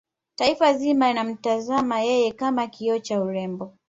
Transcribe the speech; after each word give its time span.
taifa 0.35 0.73
zima 0.73 1.07
linamtazama 1.09 2.01
yeye 2.01 2.31
kama 2.31 2.67
kioo 2.67 2.99
cha 2.99 3.21
urembo 3.21 3.73